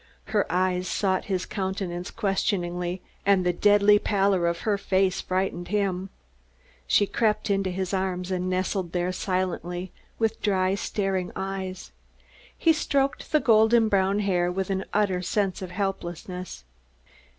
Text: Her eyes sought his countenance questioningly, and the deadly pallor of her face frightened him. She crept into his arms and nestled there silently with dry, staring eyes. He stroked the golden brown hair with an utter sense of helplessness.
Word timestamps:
Her 0.33 0.51
eyes 0.51 0.87
sought 0.87 1.25
his 1.25 1.45
countenance 1.45 2.09
questioningly, 2.09 3.03
and 3.23 3.45
the 3.45 3.53
deadly 3.53 3.99
pallor 3.99 4.47
of 4.47 4.61
her 4.61 4.75
face 4.75 5.21
frightened 5.21 5.67
him. 5.67 6.09
She 6.87 7.05
crept 7.05 7.51
into 7.51 7.69
his 7.69 7.93
arms 7.93 8.31
and 8.31 8.49
nestled 8.49 8.93
there 8.93 9.11
silently 9.11 9.91
with 10.17 10.41
dry, 10.41 10.73
staring 10.73 11.31
eyes. 11.35 11.91
He 12.57 12.73
stroked 12.73 13.31
the 13.31 13.39
golden 13.39 13.89
brown 13.89 14.21
hair 14.21 14.51
with 14.51 14.71
an 14.71 14.85
utter 14.91 15.21
sense 15.21 15.61
of 15.61 15.69
helplessness. 15.69 16.63